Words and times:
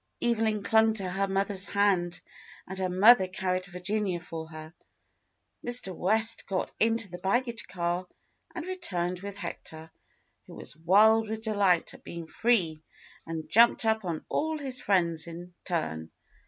Evelyn 0.19 0.63
clung 0.63 0.95
to 0.95 1.07
her 1.07 1.27
mother's 1.27 1.67
hand, 1.67 2.21
and 2.67 2.79
her 2.79 2.89
mother 2.89 3.27
carried 3.27 3.67
Virginia 3.67 4.19
for 4.19 4.47
her. 4.49 4.73
Mr. 5.63 5.95
West 5.95 6.47
got 6.47 6.73
into 6.79 7.07
the 7.11 7.19
baggage 7.19 7.67
car 7.67 8.07
and 8.55 8.65
returned 8.65 9.19
with 9.19 9.37
Hector, 9.37 9.91
who 10.47 10.55
was 10.55 10.75
wild 10.75 11.29
with 11.29 11.43
delight 11.43 11.93
at 11.93 12.03
being 12.03 12.25
free 12.25 12.81
and 13.27 13.47
jumped 13.47 13.85
up 13.85 14.03
on 14.03 14.25
all 14.27 14.57
his 14.57 14.81
friends 14.81 15.27
in 15.27 15.53
turn. 15.65 16.09